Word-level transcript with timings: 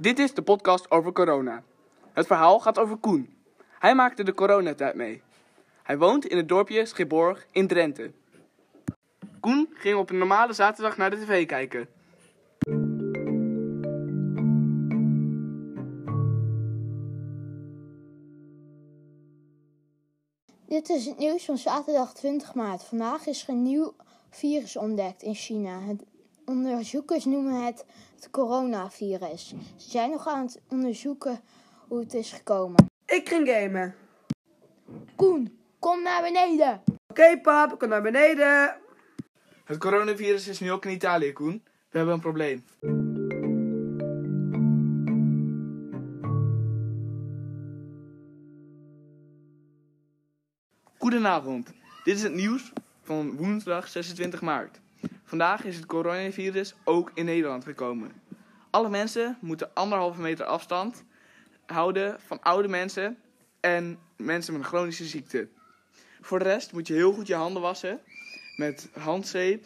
Dit 0.00 0.18
is 0.18 0.34
de 0.34 0.42
podcast 0.42 0.90
over 0.90 1.12
corona. 1.12 1.62
Het 2.12 2.26
verhaal 2.26 2.60
gaat 2.60 2.78
over 2.78 2.96
Koen. 2.96 3.34
Hij 3.78 3.94
maakte 3.94 4.24
de 4.24 4.34
coronatijd 4.34 4.94
mee. 4.94 5.22
Hij 5.82 5.98
woont 5.98 6.26
in 6.26 6.36
het 6.36 6.48
dorpje 6.48 6.86
Schipborg 6.86 7.46
in 7.50 7.66
Drenthe. 7.66 8.12
Koen 9.40 9.68
ging 9.74 9.98
op 9.98 10.10
een 10.10 10.18
normale 10.18 10.52
zaterdag 10.52 10.96
naar 10.96 11.10
de 11.10 11.16
tv 11.16 11.46
kijken. 11.46 11.88
Dit 20.66 20.88
is 20.88 21.06
het 21.06 21.18
nieuws 21.18 21.44
van 21.44 21.58
zaterdag 21.58 22.14
20 22.14 22.54
maart. 22.54 22.84
Vandaag 22.84 23.26
is 23.26 23.42
er 23.42 23.48
een 23.48 23.62
nieuw 23.62 23.94
virus 24.30 24.76
ontdekt 24.76 25.22
in 25.22 25.34
China. 25.34 25.80
Het 25.80 26.04
onderzoekers 26.50 27.24
noemen 27.24 27.64
het 27.64 27.84
het 28.14 28.30
coronavirus. 28.30 29.48
Ze 29.76 29.90
zijn 29.90 30.10
nog 30.10 30.28
aan 30.28 30.44
het 30.44 30.60
onderzoeken 30.68 31.40
hoe 31.88 32.00
het 32.00 32.14
is 32.14 32.32
gekomen. 32.32 32.86
Ik 33.06 33.28
ging 33.28 33.48
gamen. 33.48 33.94
Koen, 35.16 35.58
kom 35.78 36.02
naar 36.02 36.22
beneden. 36.22 36.82
Oké 37.08 37.40
pap, 37.40 37.72
ik 37.72 37.78
kom 37.78 37.88
naar 37.88 38.02
beneden. 38.02 38.76
Het 39.64 39.78
coronavirus 39.78 40.48
is 40.48 40.60
nu 40.60 40.72
ook 40.72 40.84
in 40.84 40.90
Italië, 40.90 41.32
Koen. 41.32 41.62
We 41.90 41.96
hebben 41.96 42.14
een 42.14 42.20
probleem. 42.20 42.64
Goedenavond. 50.98 51.72
Dit 52.04 52.16
is 52.16 52.22
het 52.22 52.34
nieuws 52.34 52.72
van 53.02 53.36
woensdag 53.36 53.88
26 53.88 54.40
maart. 54.40 54.80
Vandaag 55.30 55.64
is 55.64 55.76
het 55.76 55.86
coronavirus 55.86 56.74
ook 56.84 57.10
in 57.14 57.24
Nederland 57.24 57.64
gekomen. 57.64 58.12
Alle 58.70 58.88
mensen 58.88 59.38
moeten 59.40 59.70
anderhalve 59.74 60.20
meter 60.20 60.44
afstand 60.44 61.04
houden 61.66 62.20
van 62.20 62.42
oude 62.42 62.68
mensen 62.68 63.18
en 63.60 63.98
mensen 64.16 64.52
met 64.52 64.62
een 64.62 64.68
chronische 64.68 65.04
ziekte. 65.04 65.48
Voor 66.20 66.38
de 66.38 66.44
rest 66.44 66.72
moet 66.72 66.86
je 66.86 66.94
heel 66.94 67.12
goed 67.12 67.26
je 67.26 67.34
handen 67.34 67.62
wassen 67.62 68.00
met 68.56 68.88
handzeep 68.98 69.64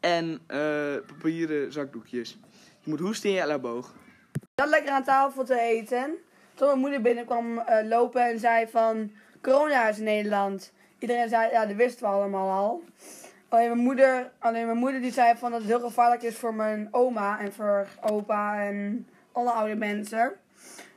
en 0.00 0.40
eh, 0.46 0.58
papieren 1.06 1.72
zakdoekjes. 1.72 2.38
Je 2.80 2.90
moet 2.90 3.00
hoesten 3.00 3.28
in 3.28 3.34
je 3.34 3.40
elleboog. 3.40 3.94
Ik 4.32 4.48
zat 4.54 4.68
lekker 4.68 4.92
aan 4.92 5.04
tafel 5.04 5.44
te 5.44 5.60
eten. 5.60 6.14
Toen 6.54 6.66
mijn 6.66 6.78
moeder 6.78 7.00
binnenkwam 7.00 7.58
eh, 7.58 7.88
lopen 7.88 8.22
en 8.22 8.38
zei 8.38 8.66
van... 8.66 9.12
Corona 9.42 9.88
is 9.88 9.98
in 9.98 10.04
Nederland. 10.04 10.72
Iedereen 10.98 11.28
zei, 11.28 11.50
ja, 11.50 11.66
dat 11.66 11.76
wisten 11.76 12.02
we 12.02 12.12
allemaal 12.12 12.50
al. 12.50 12.82
Alleen 13.48 13.68
mijn 13.68 13.82
moeder, 13.82 14.30
alleen 14.38 14.66
mijn 14.66 14.78
moeder 14.78 15.00
die 15.00 15.12
zei 15.12 15.36
van 15.36 15.50
dat 15.50 15.60
het 15.60 15.68
heel 15.68 15.80
gevaarlijk 15.80 16.22
is 16.22 16.36
voor 16.36 16.54
mijn 16.54 16.88
oma 16.90 17.38
en 17.38 17.52
voor 17.52 17.86
opa 18.00 18.60
en 18.60 19.06
alle 19.32 19.50
oude 19.50 19.74
mensen. 19.74 20.32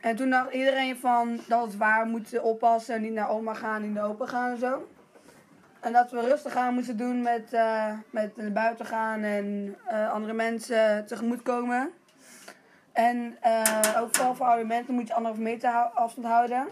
En 0.00 0.16
toen 0.16 0.30
dacht 0.30 0.52
iedereen 0.52 0.96
van 0.96 1.40
dat 1.48 1.64
het 1.64 1.76
waar, 1.76 2.04
we 2.04 2.10
moeten 2.10 2.42
oppassen 2.42 2.94
en 2.94 3.02
niet 3.02 3.12
naar 3.12 3.30
oma 3.30 3.54
gaan, 3.54 3.82
niet 3.82 3.94
naar 3.94 4.08
opa 4.08 4.26
gaan 4.26 4.50
en 4.50 4.58
zo. 4.58 4.88
En 5.80 5.92
dat 5.92 6.10
we 6.10 6.20
rustig 6.20 6.54
aan 6.54 6.74
moesten 6.74 6.96
doen 6.96 7.22
met, 7.22 7.52
eh, 7.52 7.92
met 8.10 8.36
naar 8.36 8.52
buiten 8.52 8.86
gaan 8.86 9.22
en 9.22 9.76
eh, 9.86 10.12
andere 10.12 10.32
mensen 10.32 11.06
tegemoet 11.06 11.42
komen. 11.42 11.90
En 12.92 13.36
eh, 13.40 13.96
ook 13.98 14.16
vooral 14.16 14.34
voor 14.34 14.46
oude 14.46 14.64
mensen 14.64 14.94
moet 14.94 15.08
je 15.08 15.14
anderhalve 15.14 15.44
meter 15.44 15.70
afstand 15.94 16.26
houden. 16.26 16.68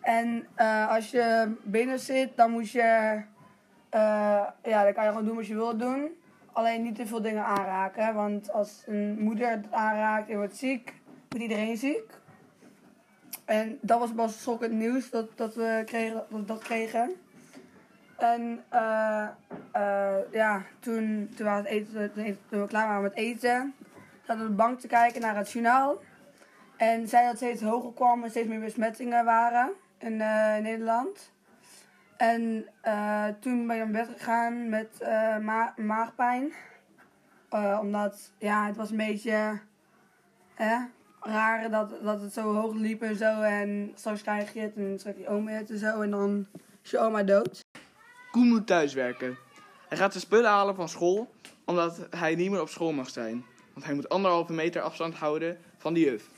En 0.00 0.46
als 0.88 1.10
je 1.10 1.54
binnen 1.62 1.98
zit, 1.98 2.36
dan 2.36 2.50
moet 2.50 2.70
je... 2.70 3.20
eh, 3.94 4.44
ja, 4.62 4.84
dan 4.84 4.92
kan 4.92 5.04
je 5.04 5.10
gewoon 5.10 5.24
doen 5.24 5.36
wat 5.36 5.46
je 5.46 5.54
wilt 5.54 5.78
doen. 5.78 6.10
Alleen 6.52 6.82
niet 6.82 6.94
te 6.94 7.06
veel 7.06 7.22
dingen 7.22 7.44
aanraken. 7.44 8.14
Want 8.14 8.52
als 8.52 8.82
een 8.86 9.18
moeder 9.18 9.50
het 9.50 9.66
aanraakt 9.70 10.28
en 10.28 10.36
wordt 10.36 10.56
ziek, 10.56 10.92
wordt 11.28 11.42
iedereen 11.42 11.76
ziek. 11.76 12.20
En 13.44 13.78
dat 13.80 13.98
was 13.98 14.12
pas 14.12 14.42
schokkend 14.42 14.72
nieuws 14.72 15.10
dat, 15.10 15.36
dat 15.36 15.54
we 15.54 15.82
kregen, 15.86 16.24
dat, 16.28 16.48
dat 16.48 16.58
kregen. 16.58 17.12
En 18.16 18.64
eh, 18.68 19.28
eh, 19.72 20.32
ja, 20.32 20.62
toen, 20.80 21.32
toen, 21.36 21.46
we 21.46 21.52
het 21.52 21.66
eten, 21.66 22.12
toen 22.48 22.60
we 22.60 22.66
klaar 22.66 22.86
waren 22.86 23.02
met 23.02 23.14
eten, 23.14 23.74
zaten 24.26 24.36
we 24.36 24.42
op 24.42 24.56
de 24.56 24.62
bank 24.62 24.80
te 24.80 24.86
kijken 24.86 25.20
naar 25.20 25.36
het 25.36 25.50
journaal. 25.50 25.98
En 26.76 27.08
zei 27.08 27.26
dat 27.26 27.36
steeds 27.36 27.62
hoger 27.62 27.92
kwam 27.92 28.24
en 28.24 28.30
steeds 28.30 28.48
meer 28.48 28.60
besmettingen 28.60 29.24
waren 29.24 29.72
in 29.98 30.16
Nederland. 30.62 31.32
En 32.16 32.66
eh, 32.80 33.26
toen 33.40 33.66
ben 33.66 33.76
ik 33.76 33.82
naar 33.82 34.04
bed 34.06 34.16
gegaan 34.16 34.68
met 34.68 35.00
eh, 35.00 35.38
ma- 35.38 35.74
maagpijn. 35.76 36.52
Eh, 37.48 37.78
omdat, 37.82 38.32
ja, 38.38 38.66
het 38.66 38.76
was 38.76 38.90
een 38.90 38.96
beetje 38.96 39.60
hè, 40.54 40.76
raar 41.20 41.70
dat, 41.70 41.90
dat 42.02 42.20
het 42.20 42.32
zo 42.32 42.54
hoog 42.54 42.74
liep 42.74 43.02
en 43.02 43.16
zo. 43.16 43.40
En 43.40 43.92
straks 43.94 44.22
krijg 44.22 44.54
je 44.54 44.60
het 44.60 44.76
en 44.76 44.98
straks 44.98 45.18
je 45.18 45.28
oma 45.28 45.50
het 45.50 45.70
en 45.70 45.78
zo. 45.78 46.00
En 46.00 46.10
dan 46.10 46.46
is 46.82 46.90
je 46.90 46.98
oma 46.98 47.22
dood. 47.22 47.60
Koen 48.30 48.48
moet 48.48 48.66
thuiswerken. 48.66 49.36
Hij 49.88 49.98
gaat 49.98 50.12
zijn 50.12 50.24
spullen 50.24 50.50
halen 50.50 50.74
van 50.74 50.88
school, 50.88 51.30
omdat 51.64 52.06
hij 52.10 52.34
niet 52.34 52.50
meer 52.50 52.60
op 52.60 52.68
school 52.68 52.92
mag 52.92 53.10
zijn. 53.10 53.44
Want 53.72 53.86
hij 53.86 53.94
moet 53.94 54.08
anderhalve 54.08 54.52
meter 54.52 54.82
afstand 54.82 55.14
houden 55.14 55.58
van 55.78 55.94
de 55.94 56.00
juf. 56.00 56.28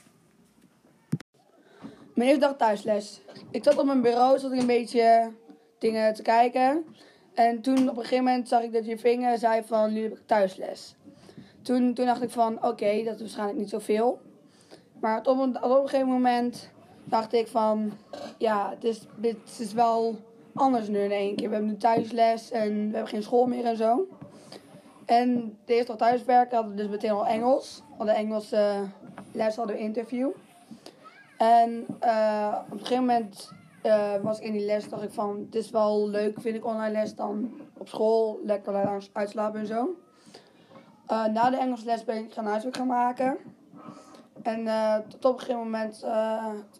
Mijn 2.13 2.29
eerste 2.29 2.45
dag 2.47 2.57
thuisles. 2.57 3.21
Ik 3.51 3.63
zat 3.63 3.77
op 3.77 3.85
mijn 3.85 4.01
bureau, 4.01 4.39
zat 4.39 4.51
ik 4.51 4.59
een 4.59 4.67
beetje 4.67 5.31
dingen 5.77 6.13
te 6.13 6.21
kijken. 6.21 6.85
En 7.33 7.61
toen 7.61 7.89
op 7.89 7.97
een 7.97 8.03
gegeven 8.03 8.23
moment 8.23 8.47
zag 8.47 8.61
ik 8.61 8.73
dat 8.73 8.85
je 8.85 8.97
vinger 8.97 9.37
zei 9.37 9.63
van, 9.65 9.93
nu 9.93 10.01
heb 10.01 10.11
ik 10.11 10.21
thuisles. 10.25 10.95
Toen, 11.61 11.93
toen 11.93 12.05
dacht 12.05 12.21
ik 12.21 12.29
van, 12.29 12.65
oké, 12.65 13.03
dat 13.03 13.15
is 13.15 13.19
waarschijnlijk 13.19 13.59
niet 13.59 13.69
zoveel. 13.69 14.19
Maar 14.99 15.17
op 15.17 15.39
een, 15.39 15.63
op 15.63 15.81
een 15.81 15.89
gegeven 15.89 16.07
moment 16.07 16.69
dacht 17.03 17.33
ik 17.33 17.47
van, 17.47 17.91
ja, 18.37 18.69
het 18.69 18.83
is, 18.83 19.01
dit 19.15 19.37
is 19.59 19.73
wel 19.73 20.15
anders 20.53 20.87
nu 20.87 20.99
in 20.99 21.11
één 21.11 21.35
keer. 21.35 21.47
We 21.47 21.53
hebben 21.55 21.71
nu 21.71 21.77
thuisles 21.77 22.51
en 22.51 22.69
we 22.69 22.93
hebben 22.93 23.07
geen 23.07 23.23
school 23.23 23.45
meer 23.45 23.65
en 23.65 23.77
zo. 23.77 24.07
En 25.05 25.57
de 25.65 25.73
eerste 25.73 25.95
dag 25.95 26.07
thuiswerken 26.07 26.55
hadden 26.55 26.75
we 26.75 26.81
dus 26.81 26.91
meteen 26.91 27.11
al 27.11 27.25
Engels. 27.25 27.81
We 27.87 27.93
hadden 27.97 28.15
Engels 28.15 28.51
eh, 28.51 28.81
les, 29.31 29.55
hadden 29.55 29.75
we 29.75 29.81
interview. 29.81 30.29
En 31.37 31.85
eh, 31.99 32.57
op 32.65 32.71
een 32.71 32.79
gegeven 32.79 33.05
moment 33.05 33.51
eh, 33.87 34.21
was 34.21 34.39
ik 34.39 34.45
in 34.45 34.51
die 34.51 34.65
les, 34.65 34.89
dacht 34.89 35.03
ik 35.03 35.11
van, 35.11 35.39
het 35.45 35.55
is 35.55 35.69
wel 35.69 36.09
leuk, 36.09 36.41
vind 36.41 36.55
ik 36.55 36.65
online 36.65 36.91
les 36.91 37.15
dan 37.15 37.59
op 37.77 37.87
school, 37.87 38.39
lekker 38.43 38.73
langs 38.73 39.09
uitslapen 39.13 39.59
en 39.59 39.65
zo. 39.65 39.95
Eh, 41.05 41.25
na 41.25 41.49
de 41.49 41.57
Engels 41.57 41.83
les 41.83 42.03
ben 42.03 42.17
ik 42.17 42.33
gaan 42.33 42.45
huiswerk 42.45 42.75
gaan 42.75 42.87
maken. 42.87 43.37
En 44.41 44.67
eh, 44.67 44.95
tot 45.07 45.25
op 45.25 45.33
een 45.33 45.39
gegeven 45.39 45.61
moment, 45.61 46.05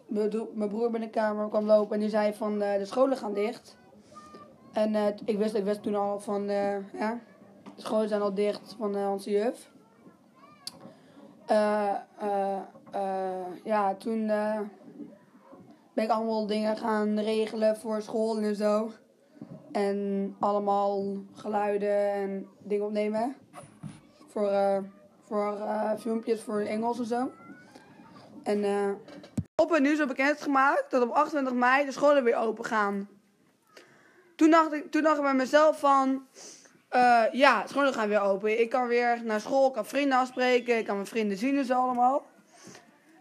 mijn 0.07 0.29
bro- 0.29 0.49
mijn 0.53 0.69
broer 0.69 0.91
bij 0.91 0.99
de 0.99 1.09
kamer 1.09 1.49
kwam 1.49 1.65
lopen 1.65 1.93
en 1.93 1.99
die 1.99 2.09
zei 2.09 2.33
van, 2.33 2.59
de 2.59 2.85
scholen 2.85 3.17
gaan 3.17 3.33
dicht. 3.33 3.77
En 4.71 4.95
ik, 5.25 5.37
wist, 5.37 5.55
ik 5.55 5.63
wist 5.63 5.83
toen 5.83 5.95
al 5.95 6.19
van, 6.19 6.43
ja, 6.93 7.19
de 7.75 7.81
scholen 7.81 8.07
zijn 8.07 8.21
al 8.21 8.33
dicht 8.33 8.75
van 8.77 9.07
onze 9.07 9.29
juf. 9.31 9.71
Ja, 13.63 13.95
toen 13.97 14.31
ben 15.97 16.09
allemaal 16.09 16.47
dingen 16.47 16.77
gaan 16.77 17.19
regelen 17.19 17.77
voor 17.77 18.01
school 18.01 18.37
en 18.37 18.55
zo. 18.55 18.91
En 19.71 20.35
allemaal 20.39 21.15
geluiden 21.33 22.13
en 22.13 22.47
dingen 22.59 22.85
opnemen. 22.85 23.35
Voor, 24.27 24.47
eh, 24.47 24.77
voor 25.27 25.57
eh, 25.59 25.91
filmpjes 25.99 26.41
voor 26.41 26.59
Engels 26.59 26.99
en 26.99 27.05
zo. 27.05 27.31
En 28.43 28.63
eh, 28.63 28.89
op 29.55 29.69
het 29.69 29.81
nieuws 29.81 29.97
heb 29.97 30.07
bekendgemaakt 30.07 30.91
dat 30.91 31.01
op 31.03 31.11
28 31.11 31.53
mei 31.53 31.85
de 31.85 31.91
scholen 31.91 32.23
weer 32.23 32.37
open 32.37 32.65
gaan. 32.65 33.09
Toen 34.35 34.49
dacht 34.49 34.73
ik, 34.73 34.91
toen 34.91 35.03
dacht 35.03 35.17
ik 35.17 35.23
bij 35.23 35.33
mezelf 35.33 35.79
van... 35.79 36.25
eh, 36.89 37.23
ja, 37.31 37.67
scholen 37.67 37.93
gaan 37.93 38.09
weer 38.09 38.21
open. 38.21 38.59
Ik 38.59 38.69
kan 38.69 38.87
weer 38.87 39.21
naar 39.23 39.39
school, 39.39 39.67
ik 39.67 39.73
kan 39.73 39.85
vrienden 39.85 40.17
afspreken, 40.17 40.77
ik 40.77 40.85
kan 40.85 40.95
mijn 40.95 41.07
vrienden 41.07 41.37
zien 41.37 41.57
en 41.57 41.65
zo 41.65 41.73
allemaal. 41.73 42.25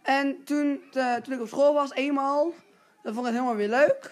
En 0.06 0.44
toen, 0.44 0.82
eh, 0.93 1.14
toen 1.14 1.35
ik 1.35 1.41
op 1.41 1.49
school 1.49 1.75
was, 1.75 1.93
eenmaal, 1.93 2.53
dan 3.03 3.14
vond 3.14 3.26
ik 3.26 3.32
het 3.32 3.43
helemaal 3.43 3.56
weer 3.56 3.69
leuk. 3.69 4.11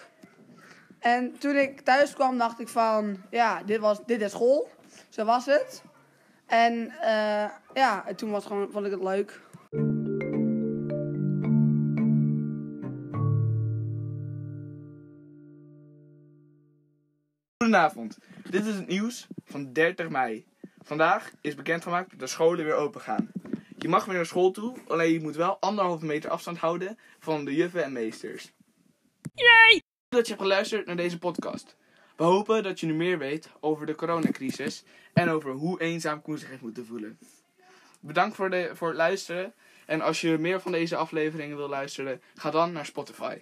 En 0.99 1.37
toen 1.37 1.55
ik 1.55 1.81
thuis 1.81 2.13
kwam, 2.13 2.37
dacht 2.37 2.59
ik 2.59 2.67
van, 2.67 3.21
ja, 3.29 3.63
dit, 3.63 3.79
was, 3.79 4.05
dit 4.05 4.21
is 4.21 4.31
school. 4.31 4.69
Zo 5.09 5.25
was 5.25 5.45
het. 5.45 5.83
En 6.45 6.89
eh, 7.01 7.49
ja, 7.73 8.07
en 8.07 8.15
toen 8.15 8.31
was 8.31 8.45
gewoon, 8.45 8.71
vond 8.71 8.85
ik 8.85 8.91
het 8.91 9.03
leuk. 9.03 9.41
Goedenavond. 17.57 18.17
Dit 18.49 18.65
is 18.65 18.75
het 18.75 18.87
nieuws 18.87 19.27
van 19.45 19.73
30 19.73 20.09
mei. 20.09 20.45
Vandaag 20.81 21.31
is 21.41 21.55
bekendgemaakt 21.55 22.09
dat 22.09 22.19
de 22.19 22.27
scholen 22.27 22.65
weer 22.65 22.75
open 22.75 23.01
gaan. 23.01 23.31
Je 23.77 23.87
mag 23.87 24.05
weer 24.05 24.15
naar 24.15 24.25
school 24.25 24.51
toe, 24.51 24.77
alleen 24.87 25.11
je 25.13 25.21
moet 25.21 25.35
wel 25.35 25.57
anderhalve 25.59 26.05
meter 26.05 26.29
afstand 26.29 26.57
houden 26.57 26.97
van 27.19 27.45
de 27.45 27.55
juffen 27.55 27.83
en 27.83 27.91
meesters. 27.91 28.51
Yay! 29.33 29.81
Dat 30.09 30.25
je 30.25 30.31
hebt 30.31 30.41
geluisterd 30.41 30.85
naar 30.85 30.95
deze 30.95 31.19
podcast. 31.19 31.75
We 32.15 32.23
hopen 32.23 32.63
dat 32.63 32.79
je 32.79 32.85
nu 32.85 32.93
meer 32.93 33.17
weet 33.17 33.49
over 33.59 33.85
de 33.85 33.95
coronacrisis 33.95 34.83
en 35.13 35.29
over 35.29 35.51
hoe 35.51 35.81
eenzaam 35.81 36.21
Koen 36.21 36.37
zich 36.37 36.49
heeft 36.49 36.61
moeten 36.61 36.85
voelen. 36.85 37.19
Bedankt 37.99 38.35
voor, 38.35 38.49
de, 38.49 38.69
voor 38.73 38.87
het 38.87 38.97
luisteren 38.97 39.53
En 39.85 40.01
als 40.01 40.21
je 40.21 40.37
meer 40.37 40.61
van 40.61 40.71
deze 40.71 40.95
afleveringen 40.95 41.57
wil 41.57 41.69
luisteren, 41.69 42.21
ga 42.35 42.51
dan 42.51 42.71
naar 42.71 42.85
Spotify. 42.85 43.37